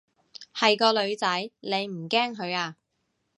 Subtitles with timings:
[0.55, 2.75] 係個女仔，你唔驚佢啊？